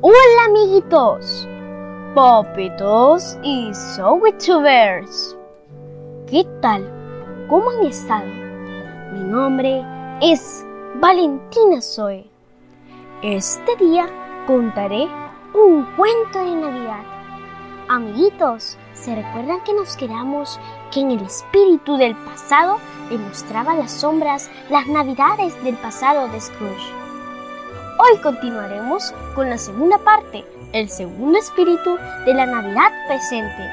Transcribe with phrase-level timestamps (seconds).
[0.00, 1.48] Hola amiguitos,
[2.14, 5.36] Popitos y Sowitubers.
[6.28, 6.88] ¿Qué tal?
[7.48, 8.26] ¿Cómo han estado?
[9.12, 9.84] Mi nombre
[10.22, 10.64] es
[11.00, 12.30] Valentina Zoe.
[13.24, 14.06] Este día
[14.46, 15.08] contaré
[15.52, 17.02] un cuento de Navidad.
[17.88, 20.60] Amiguitos, ¿se recuerdan que nos quedamos
[20.92, 22.76] que en el espíritu del pasado
[23.10, 26.97] demostraba las sombras, las navidades del pasado de Scrooge?
[28.00, 33.68] Hoy continuaremos con la segunda parte, el segundo espíritu de la Navidad presente.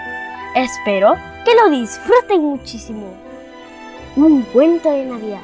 [0.55, 1.13] Espero
[1.45, 3.05] que lo disfruten muchísimo.
[4.15, 5.43] Un cuento de Navidad,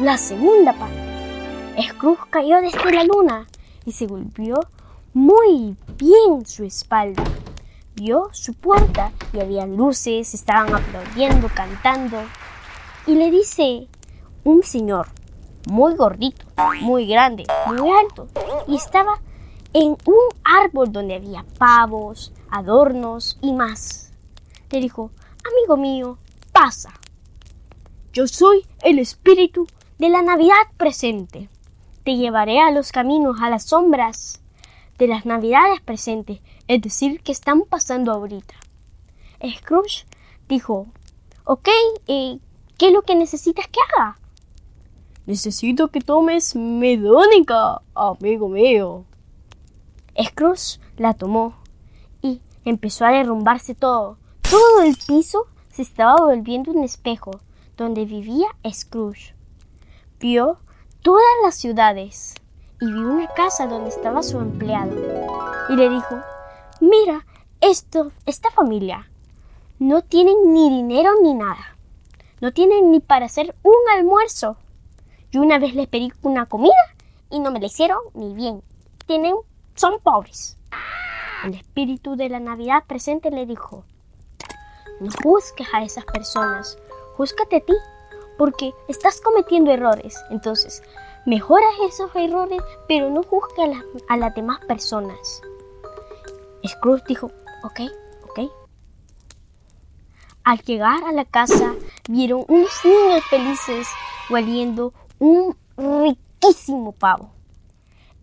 [0.00, 1.80] la segunda parte.
[1.80, 3.46] Scrooge cayó desde la luna
[3.84, 4.66] y se golpeó
[5.14, 7.22] muy bien su espalda.
[7.94, 12.18] Vio su puerta y había luces, estaban aplaudiendo, cantando.
[13.06, 13.86] Y le dice
[14.42, 15.06] un señor
[15.68, 16.47] muy gordito,
[16.80, 18.28] muy grande, muy alto,
[18.66, 19.20] y estaba
[19.72, 24.12] en un árbol donde había pavos, adornos y más.
[24.70, 25.10] Le dijo,
[25.50, 26.18] amigo mío,
[26.52, 26.92] pasa.
[28.12, 29.66] Yo soy el espíritu
[29.98, 31.48] de la Navidad presente.
[32.04, 34.40] Te llevaré a los caminos, a las sombras
[34.98, 38.54] de las Navidades presentes, es decir, que están pasando ahorita.
[39.56, 40.06] Scrooge
[40.48, 40.86] dijo,
[41.44, 41.68] ok,
[42.08, 42.38] eh,
[42.76, 44.18] ¿qué es lo que necesitas que haga?
[45.28, 49.04] Necesito que tomes medónica, amigo mío.
[50.18, 51.52] Scrooge la tomó
[52.22, 54.16] y empezó a derrumbarse todo.
[54.40, 57.32] Todo el piso se estaba volviendo un espejo
[57.76, 59.34] donde vivía Scrooge.
[60.18, 60.60] Vio
[61.02, 62.34] todas las ciudades
[62.80, 64.96] y vio una casa donde estaba su empleado.
[65.68, 66.22] Y le dijo,
[66.80, 67.26] mira,
[67.60, 69.10] esto, esta familia
[69.78, 71.76] no tienen ni dinero ni nada.
[72.40, 74.56] No tienen ni para hacer un almuerzo.
[75.30, 76.72] Yo una vez les pedí una comida
[77.30, 78.62] y no me la hicieron ni bien.
[79.06, 79.34] Tienen,
[79.74, 80.56] son pobres.
[81.44, 83.84] El espíritu de la Navidad presente le dijo,
[85.00, 86.78] no juzgues a esas personas,
[87.16, 87.74] júzgate a ti,
[88.38, 90.16] porque estás cometiendo errores.
[90.30, 90.82] Entonces,
[91.26, 93.76] mejoras esos errores, pero no juzgues
[94.08, 95.42] a, las, demás personas.
[96.66, 97.30] Scrooge dijo,
[97.64, 97.80] ok,
[98.30, 98.50] ok.
[100.44, 101.74] Al llegar a la casa,
[102.08, 103.88] vieron unos niños felices
[104.30, 107.30] hueliendo un riquísimo pavo.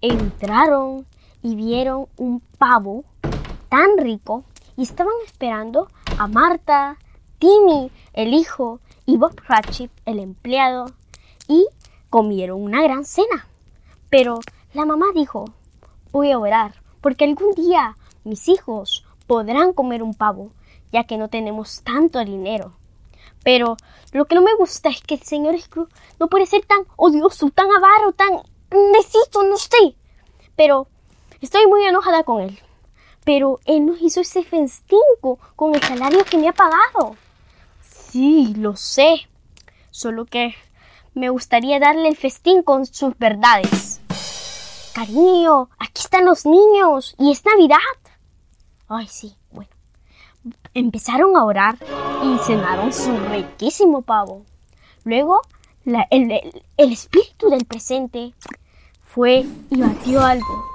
[0.01, 1.05] Entraron
[1.41, 3.03] y vieron un pavo
[3.69, 4.43] tan rico
[4.77, 6.97] y estaban esperando a Marta,
[7.39, 10.87] Timmy, el hijo, y Bob Cratchit, el empleado,
[11.47, 11.67] y
[12.09, 13.47] comieron una gran cena.
[14.09, 14.39] Pero
[14.73, 15.45] la mamá dijo,
[16.11, 20.51] voy a orar, porque algún día mis hijos podrán comer un pavo,
[20.91, 22.73] ya que no tenemos tanto dinero.
[23.45, 23.77] Pero
[24.11, 27.51] lo que no me gusta es que el señor Scrooge no puede ser tan odioso,
[27.51, 28.41] tan avaro, tan
[28.91, 29.95] necesito, no sé.
[30.55, 30.87] Pero
[31.41, 32.59] estoy muy enojada con él.
[33.23, 34.99] Pero él nos hizo ese festín
[35.55, 37.15] con el salario que me ha pagado.
[37.81, 39.27] Sí, lo sé.
[39.91, 40.55] Solo que
[41.13, 44.01] me gustaría darle el festín con sus verdades.
[44.95, 47.77] Cariño, aquí están los niños y es Navidad.
[48.87, 49.35] Ay, sí,
[50.73, 51.77] empezaron a orar
[52.23, 54.43] y cenaron su riquísimo pavo.
[55.03, 55.41] Luego,
[55.85, 58.33] el, espíritu del presente
[59.03, 60.65] fue y batió algo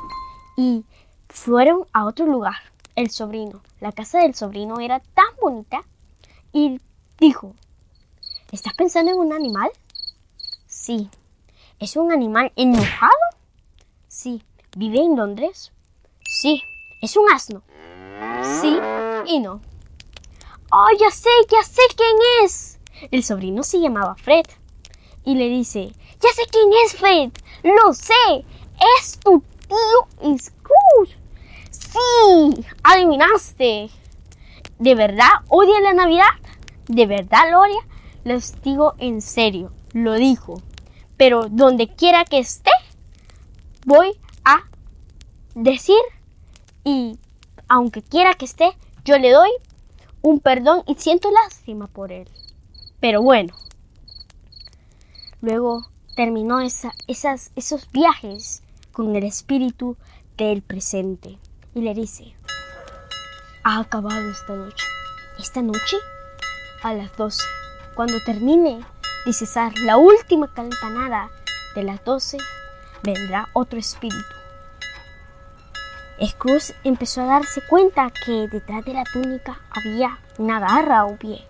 [0.57, 0.85] y
[1.29, 2.57] fueron a otro lugar.
[2.97, 5.83] El sobrino, la casa del sobrino era tan bonita
[6.53, 6.81] y
[7.19, 7.55] dijo,
[8.53, 9.71] ¿estás pensando en un animal?
[10.67, 11.09] Sí.
[11.79, 13.13] ¿Es un animal enojado?
[14.09, 14.43] Sí.
[14.77, 15.73] ¿Vive en Londres?
[16.25, 16.63] Sí.
[17.01, 17.63] ¿Es un asno?
[18.43, 18.79] Sí
[19.27, 19.61] y no.
[20.73, 22.79] ¡Oh, ya sé, ya sé quién es!
[23.11, 24.45] El sobrino se llamaba Fred.
[25.25, 27.31] Y le dice, ya sé quién es Fred,
[27.63, 28.45] lo sé,
[28.99, 31.17] es tu tío Scrooge.
[31.71, 33.91] Sí, adivinaste.
[34.79, 36.31] ¿De verdad odia la Navidad?
[36.89, 37.63] ¿De verdad lo?
[38.25, 40.61] Les digo en serio, lo dijo.
[41.17, 42.71] Pero donde quiera que esté,
[43.85, 44.63] voy a
[45.55, 46.01] decir
[46.85, 47.19] y
[47.71, 49.49] aunque quiera que esté, yo le doy
[50.23, 52.29] un perdón y siento lástima por él.
[52.99, 53.55] Pero bueno,
[55.41, 55.87] luego
[56.17, 59.97] terminó esa, esas, esos viajes con el espíritu
[60.37, 61.39] del presente
[61.73, 62.35] y le dice,
[63.63, 64.85] ha acabado esta noche.
[65.39, 65.97] Esta noche
[66.83, 67.41] a las 12.
[67.95, 68.81] Cuando termine
[69.25, 71.31] de cesar la última campanada
[71.77, 72.37] de las 12,
[73.05, 74.40] vendrá otro espíritu
[76.27, 81.47] Scrooge empezó a darse cuenta que detrás de la túnica había una garra o pie.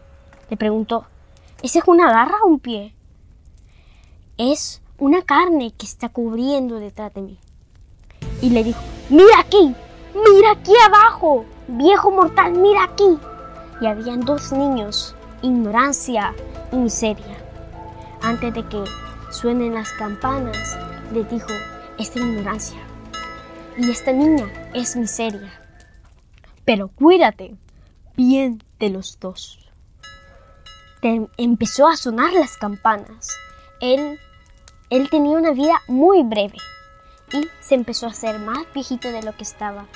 [0.48, 1.06] Le preguntó,
[1.60, 2.94] ¿esa es una garra o un pie?
[4.38, 7.38] Es una carne que está cubriendo detrás de mí.
[8.42, 8.80] y le dijo,
[9.10, 9.74] mira aquí,
[10.14, 13.18] mira aquí abajo, viejo mortal, mira aquí.
[13.80, 16.32] Y habían dos niños, ignorancia
[16.72, 17.36] y miseria.
[18.22, 18.84] Antes de que
[19.30, 20.78] suenen las campanas,
[21.12, 21.48] le dijo,
[21.98, 22.78] esta ignorancia
[23.80, 25.52] y esta niña es miseria.
[26.66, 27.56] Pero cuídate
[28.14, 29.58] bien de los dos.
[31.38, 33.28] empezó a sonar las campanas.
[33.80, 34.20] Él,
[34.90, 36.58] él tenía una vida muy breve
[37.32, 39.86] y se empezó a hacer más viejito de lo que estaba.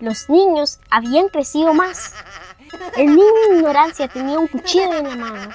[0.00, 2.14] Los niños habían crecido más.
[2.96, 5.50] El niño en ignorancia tenía un cuchillo en la mano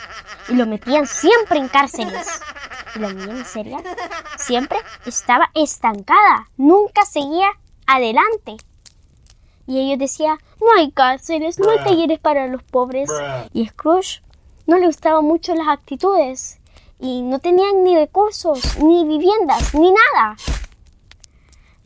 [0.50, 2.28] y lo metían siempre en cárceles.
[2.96, 3.84] La niña miseria
[4.38, 7.48] siempre estaba estancada, nunca seguía
[7.86, 8.56] adelante.
[9.68, 13.10] Y ellos decían, no hay cárceles, no hay talleres para los pobres.
[13.54, 14.22] Y Scrooge
[14.66, 16.60] no le gustaban mucho las actitudes
[17.00, 20.38] y no tenían ni recursos, ni viviendas, ni nada.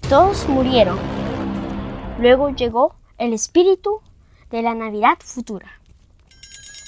[0.09, 0.99] Todos murieron.
[2.19, 4.01] Luego llegó el espíritu
[4.51, 5.71] de la Navidad futura.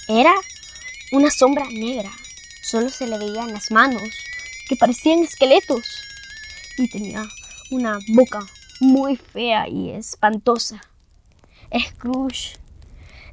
[0.07, 0.33] Era
[1.11, 2.09] una sombra negra.
[2.71, 4.01] Solo se le veían las manos,
[4.69, 5.85] que parecían esqueletos.
[6.77, 7.21] Y tenía
[7.69, 8.39] una boca
[8.79, 10.79] muy fea y espantosa.
[11.77, 12.55] Scrooge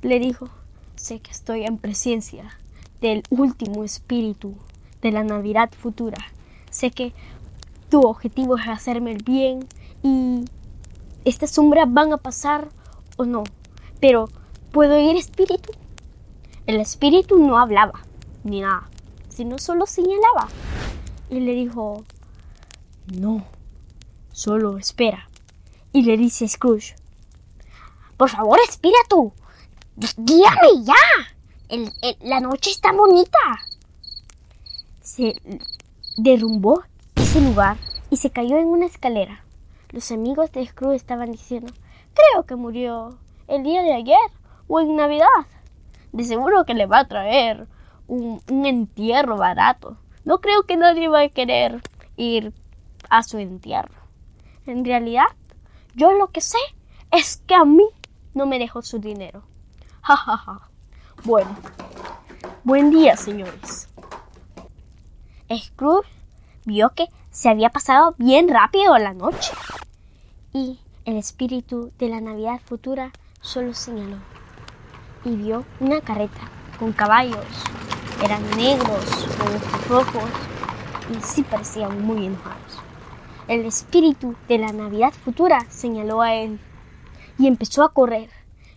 [0.03, 0.49] le dijo,
[0.97, 2.59] sé que estoy en presencia
[3.01, 4.57] del último espíritu
[5.03, 6.19] de la Navidad futura.
[6.71, 7.13] Sé que
[7.91, 9.69] tu objetivo es hacerme el bien
[10.03, 10.47] y
[11.25, 12.71] estas sombras van a pasar
[13.17, 13.45] o no.
[14.01, 14.31] Pero,
[14.73, 15.71] ¿puedo ir espíritu?
[16.67, 18.01] El espíritu no hablaba
[18.43, 18.89] ni nada,
[19.39, 20.49] sino solo señalaba.
[21.31, 22.03] Y le dijo,
[23.07, 23.45] no,
[24.33, 25.29] solo espera
[25.93, 26.97] y le dice Scrooge,
[28.17, 29.33] por favor, espíritu,
[30.17, 32.17] guíame ya.
[32.23, 33.39] la noche está bonita.
[35.01, 35.35] Se
[36.17, 36.83] derrumbó
[37.15, 37.77] ese lugar
[38.11, 39.45] y se cayó en una escalera.
[39.91, 41.73] Los amigos de Scrooge estaban diciendo,
[42.13, 44.31] creo que murió el día de ayer
[44.67, 45.47] o en Navidad.
[46.11, 47.69] De seguro que le va a traer
[48.09, 49.97] un, entierro barato.
[50.25, 51.81] No creo que nadie va a querer
[52.17, 52.53] ir
[53.09, 53.95] a su entierro.
[54.67, 55.27] En realidad,
[55.95, 56.59] yo lo que sé
[57.11, 57.85] es que a mí
[58.35, 59.45] no me dejó su dinero.
[60.01, 60.71] Ja, ja, ja.
[61.25, 61.55] Bueno,
[62.65, 63.91] buen día, señores.
[65.55, 66.09] Scrooge
[66.65, 69.53] vio que se había pasado bien rápido la noche
[70.53, 74.17] y el espíritu de la Navidad futura solo señaló
[75.25, 76.41] y vio una carreta
[76.79, 77.45] con caballos.
[78.23, 79.05] Eran negros
[79.39, 80.31] con ojos rojos
[81.11, 82.79] y sí parecían muy enojados.
[83.47, 86.61] El espíritu de la Navidad futura señaló a él
[87.39, 88.29] y empezó a correr.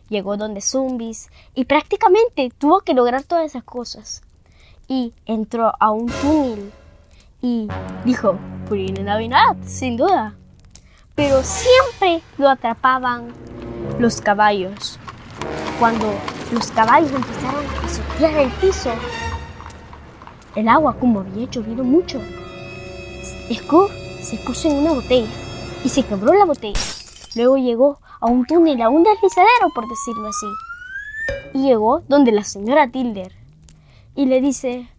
[0.09, 4.21] Llegó donde zombies y prácticamente tuvo que lograr todas esas cosas.
[4.87, 6.71] Y entró a un túnel
[7.41, 7.67] y
[8.05, 8.37] dijo,
[8.69, 10.35] Feliz Navidad, sin duda.
[11.15, 13.33] Pero siempre lo atrapaban
[13.99, 14.99] los caballos.
[15.79, 16.13] Cuando
[16.53, 18.91] los caballos empezaron a soplar el piso,
[20.55, 22.19] el agua como había llovido mucho,
[23.53, 25.29] Scrooge se puso en una botella
[25.83, 26.79] y se quebró la botella.
[27.35, 30.47] Luego llegó a un túnel, a un deslizadero, por decirlo así.
[31.53, 33.33] Y llegó donde la señora Tilder
[34.15, 34.89] y le dice,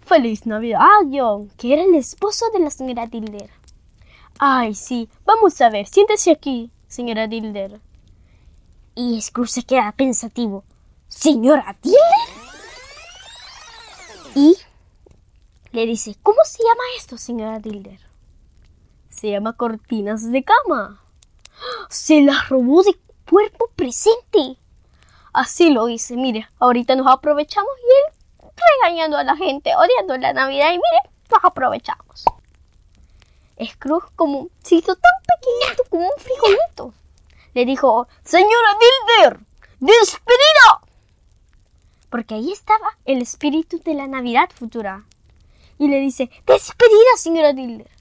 [0.00, 0.80] Feliz Navidad,
[1.10, 3.50] John, que era el esposo de la señora Tilder.
[4.38, 7.80] Ay, sí, vamos a ver, siéntese aquí, señora Tilder.
[8.94, 10.64] Y Scrooge se queda pensativo.
[11.08, 11.98] ¿Señora Tilder?
[14.34, 14.56] Y
[15.72, 18.00] le dice, ¿cómo se llama esto, señora Tilder?
[19.10, 21.02] Se llama cortinas de cama.
[21.88, 22.96] Se las robó de
[23.28, 24.56] cuerpo presente.
[25.32, 26.16] Así lo hice.
[26.16, 28.50] Mire, ahorita nos aprovechamos y él
[28.82, 30.68] regañando a la gente, odiando la Navidad.
[30.68, 32.24] Y mire, nos aprovechamos.
[33.64, 36.94] Scrooge, como se hizo tan pequeñito como un frijolito,
[37.54, 39.40] le dijo: Señora Dilder,
[39.80, 40.80] despedida.
[42.08, 45.04] Porque ahí estaba el espíritu de la Navidad futura.
[45.78, 47.98] Y le dice: Despedida, señora Dilder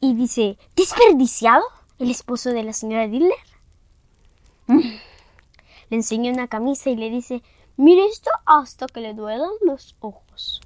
[0.00, 1.62] y dice, ¿desperdiciado
[1.98, 3.34] el esposo de la señora Diller?
[4.66, 4.78] Mm.
[5.90, 7.42] Le enseña una camisa y le dice,
[7.76, 10.60] mire esto hasta que le duelan los ojos.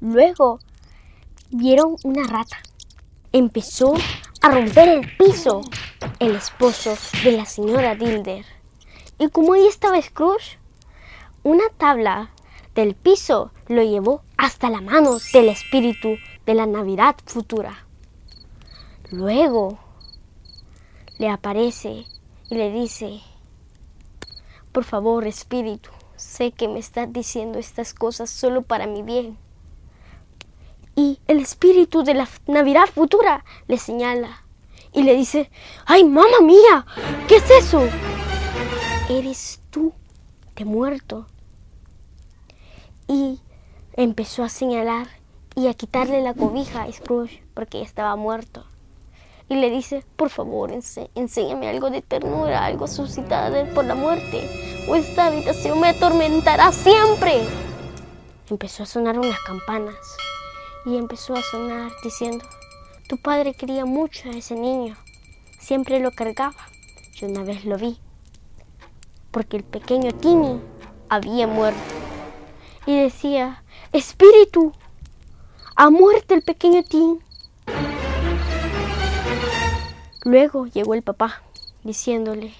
[0.00, 0.58] Luego
[1.50, 2.58] vieron una rata.
[3.32, 3.94] Empezó
[4.40, 5.62] a romper el piso
[6.18, 8.44] el esposo de la señora Dilder.
[9.18, 10.58] Y como ahí estaba Scrooge,
[11.44, 12.32] una tabla
[12.74, 17.86] del piso lo llevó hasta la mano del espíritu de la Navidad futura.
[19.10, 19.78] Luego
[21.18, 22.06] le aparece
[22.50, 23.20] y le dice,
[24.72, 29.38] por favor, espíritu, sé que me estás diciendo estas cosas solo para mi bien.
[30.96, 34.44] Y el espíritu de la Navidad futura le señala
[34.92, 35.50] y le dice,
[35.86, 36.86] ¡ay, mamá mía!
[37.26, 37.82] ¿Qué es eso?
[39.10, 39.92] Eres tú,
[40.54, 41.26] de muerto.
[43.08, 43.40] Y
[43.96, 45.06] empezó a señalar
[45.54, 48.64] y a quitarle la cobija a Scrooge porque estaba muerto.
[49.48, 54.96] Y le dice, por favor, enséñame algo de ternura, algo suscitado por la muerte, o
[54.96, 57.42] esta habitación me atormentará siempre.
[58.48, 59.96] Empezó a sonar unas campanas
[60.86, 62.44] y empezó a sonar diciendo,
[63.08, 64.96] tu padre quería mucho a ese niño,
[65.60, 66.56] siempre lo cargaba.
[67.14, 67.98] Yo una vez lo vi,
[69.30, 70.60] porque el pequeño Tini
[71.08, 71.78] había muerto.
[72.86, 73.63] Y decía,
[73.94, 74.72] espíritu,
[75.76, 77.20] ha muerto el pequeño Tini.
[80.24, 81.42] Luego llegó el papá
[81.84, 82.52] diciéndole,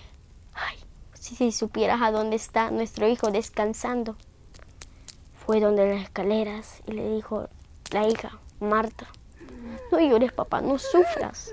[0.55, 0.77] ay,
[1.15, 4.17] si supieras a dónde está nuestro hijo descansando.
[5.45, 7.49] Fue donde las escaleras y le dijo
[7.91, 9.09] la hija, Marta,
[9.91, 11.53] no llores, papá, no sufras.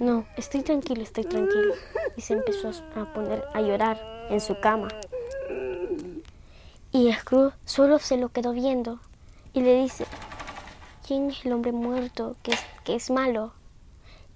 [0.00, 1.74] No, estoy tranquilo, estoy tranquilo.
[2.16, 4.88] Y se empezó a poner a llorar en su cama.
[6.92, 8.98] Y Scrooge solo se lo quedó viendo
[9.52, 10.06] y le dice,
[11.06, 13.52] ¿quién es el hombre muerto que es, que es malo?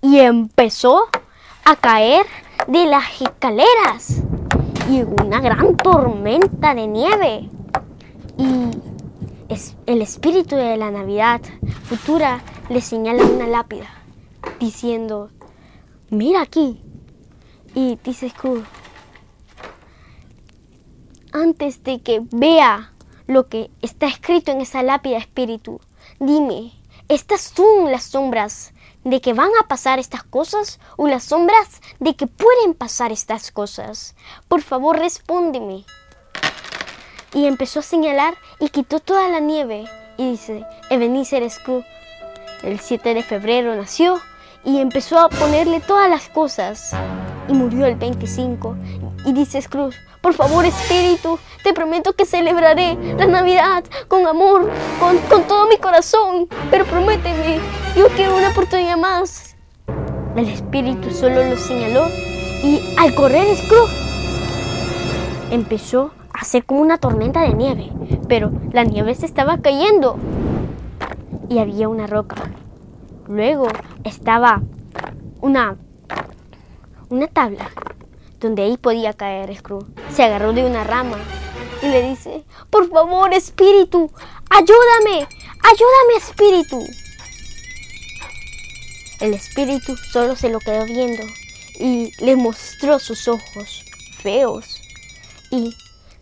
[0.01, 1.05] Y empezó
[1.65, 2.27] a caer
[2.69, 4.23] de las escaleras
[4.89, 7.49] y una gran tormenta de nieve.
[8.39, 8.71] Y
[9.87, 11.41] el espíritu de la Navidad
[11.85, 13.89] futura le señala una lápida
[14.61, 15.31] diciendo,
[16.11, 16.81] mira aquí.
[17.75, 18.65] Y dice Scrooge,
[21.35, 22.93] antes de que vea
[23.27, 25.81] lo que está escrito en esa lápida espíritu,
[26.19, 26.73] dime,
[27.09, 28.73] ¿estas son las sombras
[29.03, 33.51] de que van a pasar estas cosas o las sombras de que pueden pasar estas
[33.51, 34.15] cosas?
[34.49, 35.85] Por favor, respóndeme.
[37.35, 39.85] Y empezó a señalar y quitó toda la nieve.
[40.17, 41.85] Y dice, Ebenezer Scrooge
[42.63, 44.21] el 7 de febrero nació
[44.65, 46.95] y empezó a ponerle todas las cosas.
[47.49, 48.77] Y murió el 25.
[49.27, 55.19] Y dice Scrooge, por favor Espíritu, te prometo que celebraré la Navidad con amor, con,
[55.29, 56.49] con todo mi corazón.
[56.71, 57.59] Pero prométeme,
[57.95, 59.55] yo quiero una oportunidad más.
[60.35, 62.07] El Espíritu solo lo señaló
[62.63, 63.93] y al correr Scrooge
[65.51, 67.93] empezó a hacer como una tormenta de nieve.
[68.27, 70.17] Pero la nieve se estaba cayendo
[71.51, 72.37] y había una roca.
[73.29, 73.69] Luego
[74.05, 74.63] estaba
[75.43, 75.77] una,
[77.11, 77.69] una tabla
[78.45, 79.87] donde ahí podía caer Scrooge.
[80.15, 81.19] Se agarró de una rama
[81.83, 84.11] y le dice, por favor, espíritu,
[84.51, 85.27] ayúdame,
[85.63, 86.85] ayúdame, espíritu.
[89.21, 91.25] El espíritu solo se lo quedó viendo
[91.81, 93.85] y le mostró sus ojos
[94.19, 94.79] feos
[95.51, 95.75] y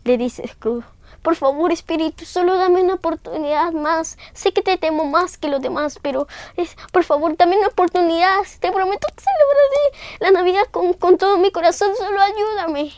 [0.05, 0.87] le dice Scrooge,
[1.23, 4.19] por favor, Espíritu, solo dame una oportunidad más.
[4.35, 6.27] Sé que te temo más que los demás, pero
[6.57, 8.41] es, por favor, dame una oportunidad.
[8.61, 11.91] Te prometo que celebraré la Navidad con, con todo mi corazón.
[11.97, 12.93] Solo ayúdame.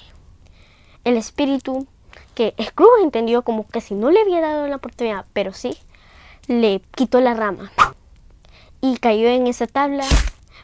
[1.04, 1.86] El Espíritu,
[2.34, 5.76] que Scrooge entendió como que si no le había dado la oportunidad, pero sí,
[6.46, 7.72] le quitó la rama
[8.80, 10.04] y cayó en esa tabla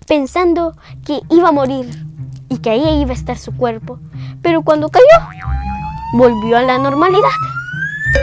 [0.06, 0.76] pensando
[1.06, 1.88] que iba a morir
[2.48, 3.98] y que ahí iba a estar su cuerpo.
[4.42, 5.06] Pero cuando cayó,
[6.12, 7.28] volvió a la normalidad.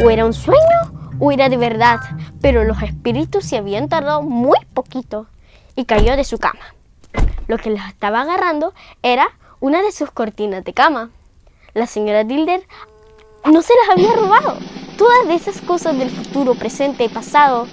[0.03, 0.60] O era un sueño
[1.20, 2.00] o era de verdad,
[2.41, 5.27] pero los espíritus se habían tardado muy poquito
[5.75, 6.74] y cayó de su cama.
[7.48, 9.29] Lo que les estaba agarrando era
[9.60, 11.10] una de sus cortinas de cama.
[11.74, 12.62] La señora Dilder
[13.46, 14.58] no se las había robado.
[14.98, 17.67] Todas esas cosas del futuro, presente y pasado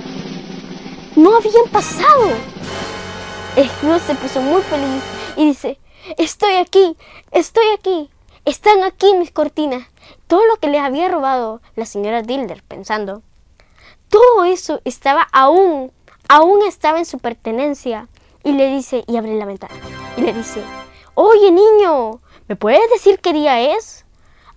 [1.16, 2.30] no habían pasado.
[3.56, 5.02] Scrooge se puso muy feliz
[5.36, 5.78] y dice,
[6.18, 6.96] estoy aquí,
[7.30, 8.10] estoy aquí,
[8.44, 9.86] están aquí mis cortinas
[10.34, 13.22] todo lo que les había robado la señora Dilder, pensando,
[14.08, 15.92] todo eso estaba aún,
[16.28, 18.08] aún estaba en su pertenencia.
[18.42, 19.76] Y le dice, y abre la ventana,
[20.16, 20.60] y le dice,
[21.14, 24.06] oye niño, ¿me puedes decir qué día es?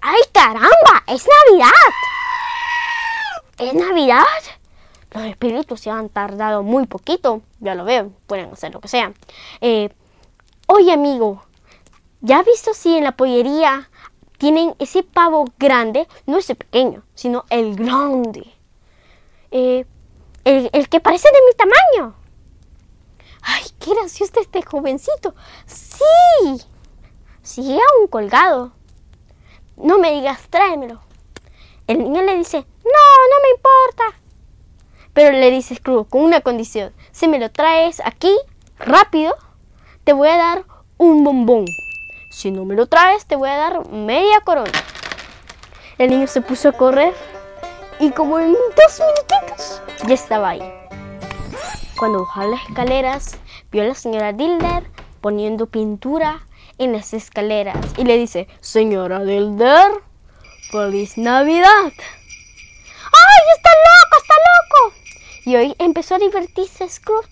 [0.02, 1.04] ¡Ay caramba!
[1.06, 1.70] ¡Es Navidad!
[3.60, 4.24] ¿Es Navidad?
[5.12, 9.14] Los espíritus se han tardado muy poquito, ya lo veo, pueden hacer lo que sea.
[9.62, 9.94] Eh,
[10.66, 11.44] oye amigo,
[12.22, 13.92] ¿ya has visto si en la pollería
[14.38, 18.54] tienen ese pavo grande, no ese pequeño, sino el grande.
[19.52, 19.86] Eh,
[20.46, 22.16] el, que parece de mi tamaño.
[23.42, 25.36] Ay, qué gracioso este jovencito.
[25.66, 26.62] Sí,
[27.42, 28.72] sigue aún colgado.
[29.76, 31.02] No me digas, tráemelo.
[31.88, 34.22] El niño le dice, no, no me importa.
[35.14, 36.94] Pero le dice Scrooge con una condición.
[37.12, 38.36] Si me lo traes aquí,
[38.78, 39.36] rápido,
[40.04, 40.66] te voy a dar
[40.98, 41.66] un bombón.
[42.38, 44.70] Si no me lo traes, te voy a dar media corona.
[45.98, 47.16] El niño se puso a correr
[48.00, 50.62] y como en dos minutitos ya estaba ahí.
[51.98, 53.38] Cuando bajó las escaleras,
[53.72, 54.88] vio a la señora Dilder
[55.20, 56.46] poniendo pintura
[56.78, 59.90] en las escaleras y le dice, Señora Dilder,
[60.70, 61.86] feliz Navidad.
[61.86, 64.94] ¡Ay, está loco, está loco!
[65.44, 67.32] Y hoy empezó a divertirse Scrooge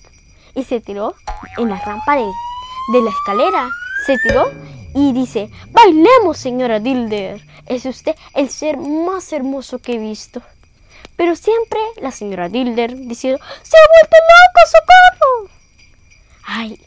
[0.56, 1.14] y se tiró
[1.58, 3.70] en la rampa de, la escalera.
[4.08, 4.50] Se tiró
[4.96, 7.42] y dice, bailemos, señora Dilder.
[7.66, 10.42] Es usted el ser más hermoso que he visto.
[11.18, 15.56] Pero siempre la señora Dilder diciendo, ¡Se ha vuelto loco, socorro!
[16.46, 16.82] Ay,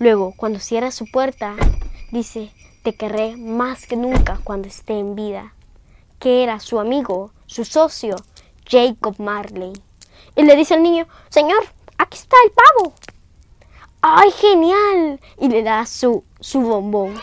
[0.00, 1.54] luego cuando cierra su puerta,
[2.10, 2.50] dice,
[2.82, 5.54] te querré más que nunca cuando esté en vida.
[6.18, 8.16] Que era su amigo, su socio,
[8.68, 9.72] Jacob Marley.
[10.34, 11.64] Y le dice al niño, Señor,
[11.96, 12.92] aquí está el pavo.
[14.08, 15.18] ¡Ay, genial!
[15.36, 17.14] Y le da su, su bombón.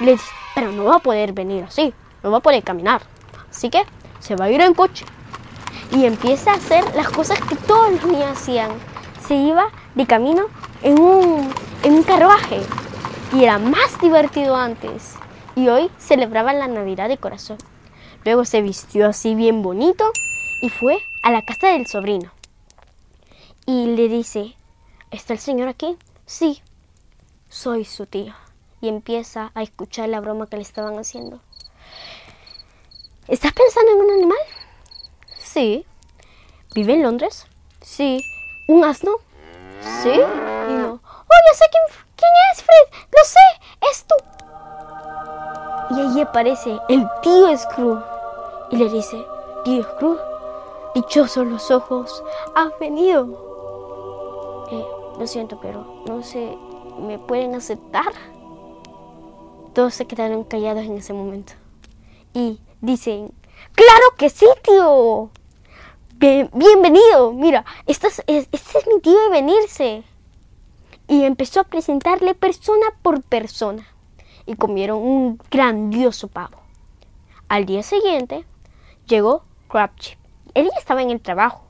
[0.00, 3.00] Le dice, pero no va a poder venir así, no va a poder caminar.
[3.48, 3.82] Así que
[4.20, 5.06] se va a ir en coche.
[5.92, 8.70] Y empieza a hacer las cosas que todos los niños hacían.
[9.26, 10.44] Se iba de camino
[10.82, 11.50] en un,
[11.82, 12.60] en un carruaje.
[13.32, 15.14] Y era más divertido antes.
[15.56, 17.56] Y hoy celebraban la Navidad de corazón.
[18.26, 20.04] Luego se vistió así bien bonito
[20.60, 22.30] y fue a la casa del sobrino.
[23.64, 24.54] Y le dice,
[25.14, 25.96] ¿está el señor aquí?
[26.26, 26.62] Sí,
[27.48, 28.34] soy su tío.
[28.80, 31.40] Y empieza a escuchar la broma que le estaban haciendo.
[33.28, 34.38] ¿Estás pensando en un animal?
[35.38, 35.86] Sí.
[36.74, 37.46] ¿Vive en Londres?
[37.80, 38.22] Sí.
[38.68, 39.12] ¿Un asno?
[40.02, 40.10] Sí.
[40.10, 41.00] Y no.
[41.02, 43.06] Oh, ya sé quién, es, Fred.
[43.12, 43.90] Lo sé.
[43.90, 44.14] Es tú.
[45.90, 48.04] Y ahí aparece el tío Scrooge.
[48.70, 49.24] Y le dice,
[49.64, 50.22] tío Scrooge,
[50.94, 52.22] dichosos los ojos,
[52.54, 54.66] has venido.
[54.70, 56.56] Eh, lo siento, pero no sé,
[57.00, 58.12] ¿me pueden aceptar?
[59.72, 61.52] Todos se quedaron callados en ese momento.
[62.32, 63.32] Y dicen,
[63.72, 65.30] claro que sí, tío.
[66.18, 67.32] bienvenido.
[67.32, 68.48] Mira, este es,
[68.86, 70.04] mi tío de venirse.
[71.06, 73.86] Y empezó a presentarle persona por persona.
[74.46, 76.58] Y comieron un grandioso pavo.
[77.48, 78.44] Al día siguiente
[79.06, 80.18] llegó Crabchip.
[80.54, 81.62] Él ya estaba en el trabajo.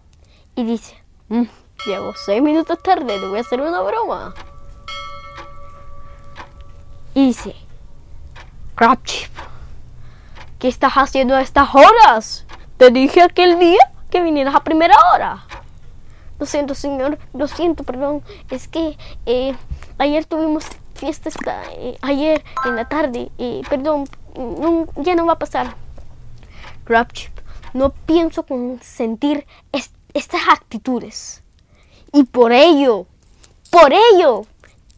[0.56, 0.94] Y dice,
[1.28, 1.44] mmm,
[1.86, 4.34] llego seis minutos tarde, le voy a hacer una broma.
[7.14, 7.54] Y dice,
[8.74, 9.30] Crabchip,
[10.58, 12.44] ¿qué estás haciendo a estas horas?
[12.76, 15.44] Te dije aquel día que vinieras a primera hora.
[16.40, 18.24] Lo siento, señor, lo siento, perdón.
[18.50, 19.54] Es que eh,
[19.98, 21.30] ayer tuvimos fiesta
[21.72, 23.30] eh, ayer en la tarde.
[23.38, 24.06] y perdón,
[24.96, 25.76] ya no va a pasar.
[26.84, 27.38] Crabchip,
[27.72, 29.46] no pienso consentir
[30.12, 31.43] estas actitudes.
[32.14, 33.06] Y por ello,
[33.70, 34.46] por ello,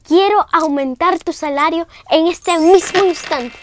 [0.07, 3.57] Quiero aumentar tu salario en este mismo instante.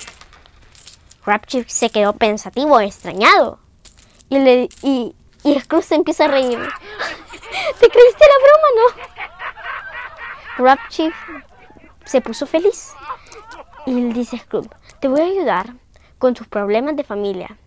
[1.26, 3.60] Rapchip se quedó pensativo, extrañado.
[4.28, 6.60] Y, le, y, y Scrooge empieza a reír.
[7.80, 8.68] ¿Te creíste la broma,
[10.58, 10.66] no?
[10.66, 11.14] Rapchip
[12.04, 12.92] se puso feliz.
[13.86, 15.76] Y le dice a Scrooge, te voy a ayudar
[16.18, 17.58] con tus problemas de familia.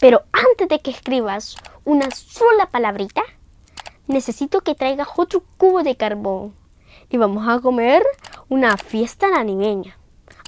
[0.00, 3.22] Pero antes de que escribas una sola palabrita,
[4.06, 6.54] necesito que traigas otro cubo de carbón
[7.10, 8.02] y vamos a comer
[8.48, 9.98] una fiesta navideña.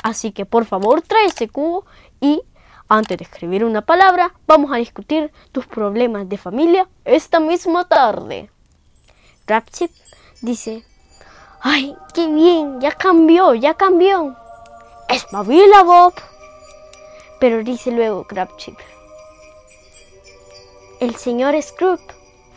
[0.02, 1.84] Así que por favor trae ese cubo
[2.20, 2.42] y
[2.88, 8.50] antes de escribir una palabra vamos a discutir tus problemas de familia esta misma tarde.
[9.46, 9.90] Rapchip
[10.42, 10.84] dice,
[11.60, 12.80] ¡ay, qué bien!
[12.80, 14.36] Ya cambió, ya cambió.
[15.08, 16.14] ¡Espabila, Bob!
[17.38, 18.76] Pero dice luego Crabchip,
[21.00, 22.02] el señor Scrooge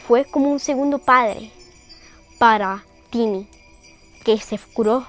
[0.10, 1.52] fue como un segundo padre
[2.40, 3.48] para Timmy
[4.26, 5.06] que se curó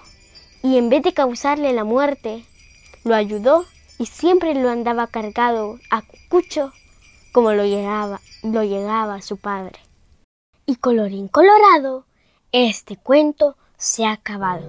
[0.62, 2.44] y en vez de causarle la muerte,
[3.04, 3.64] lo ayudó
[3.98, 6.74] y siempre lo andaba cargado a cucho
[7.32, 9.78] como lo llegaba, lo llegaba su padre.
[10.66, 12.04] Y colorín colorado,
[12.52, 14.66] este cuento se ha acabado.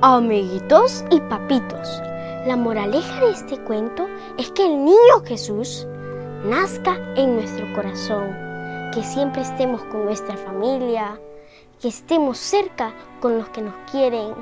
[0.00, 2.00] Amiguitos y papitos,
[2.46, 5.86] la moraleja de este cuento es que el niño Jesús
[6.42, 8.45] nazca en nuestro corazón,
[8.96, 11.20] que siempre estemos con nuestra familia,
[11.82, 14.32] que estemos cerca con los que nos quieren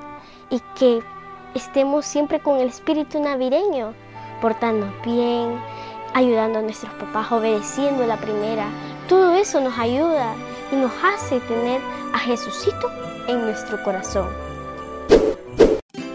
[0.49, 1.03] y que
[1.57, 3.95] estemos siempre con el espíritu navideño,
[4.41, 5.61] portándonos bien,
[6.15, 8.69] ayudando a nuestros papás, obedeciendo la primera.
[9.09, 10.37] Todo eso nos ayuda
[10.71, 11.81] y nos hace tener
[12.13, 12.93] a Jesucito
[13.27, 14.29] en nuestro corazón.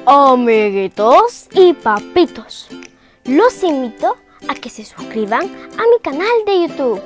[0.05, 2.69] Amiguitos y papitos,
[3.25, 4.15] los invito
[4.47, 7.01] a que se suscriban a mi canal de YouTube,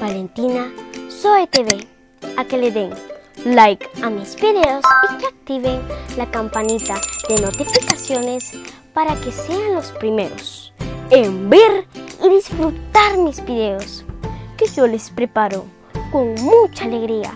[0.00, 0.72] Valentina
[1.10, 1.86] Zoe TV,
[2.38, 2.90] a que le den
[3.44, 5.80] like a mis videos y que activen
[6.16, 6.94] la campanita
[7.28, 8.52] de notificaciones
[8.94, 10.72] para que sean los primeros
[11.10, 11.86] en ver
[12.24, 14.04] y disfrutar mis videos
[14.56, 15.66] que yo les preparo
[16.10, 17.34] con mucha alegría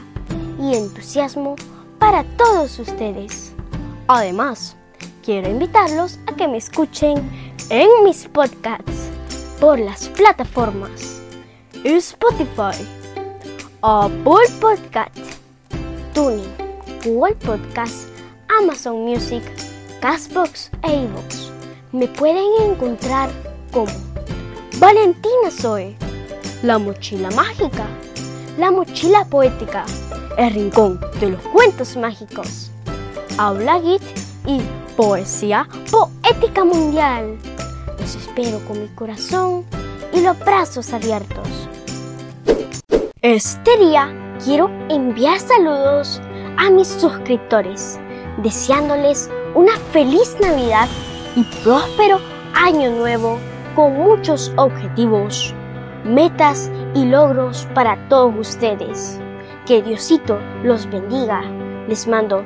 [0.59, 1.57] y entusiasmo
[1.99, 3.53] para todos ustedes.
[4.07, 4.75] Además,
[5.23, 7.31] quiero invitarlos a que me escuchen
[7.69, 9.11] en mis podcasts
[9.61, 11.14] por las plataformas
[11.85, 12.75] Spotify,
[13.83, 15.11] Apple Podcast,
[16.15, 16.51] Tuning,
[17.05, 18.09] Google Podcast,
[18.59, 19.43] Amazon Music,
[20.01, 21.51] Castbox e iVoox.
[21.93, 23.29] Me pueden encontrar
[23.71, 23.93] como
[24.79, 25.95] Valentina Zoe,
[26.63, 27.87] La Mochila Mágica,
[28.57, 29.85] La Mochila Poética,
[30.39, 32.71] El Rincón de los Cuentos Mágicos,
[33.37, 34.03] Aula Git
[34.47, 34.63] y
[34.97, 37.37] Poesía Poética Mundial.
[38.01, 39.67] Los espero con mi corazón
[40.15, 41.64] y los brazos abiertos.
[43.25, 44.13] Este día
[44.45, 46.21] quiero enviar saludos
[46.59, 47.99] a mis suscriptores,
[48.43, 50.87] deseándoles una feliz Navidad
[51.35, 52.19] y próspero
[52.53, 53.39] año nuevo
[53.75, 55.55] con muchos objetivos,
[56.05, 59.19] metas y logros para todos ustedes.
[59.65, 61.41] Que Diosito los bendiga.
[61.89, 62.45] Les mando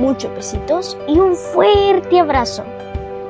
[0.00, 2.64] muchos besitos y un fuerte abrazo.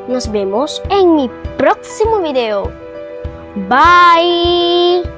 [0.08, 2.72] Nos vemos en mi próximo video.
[3.68, 5.13] Bye.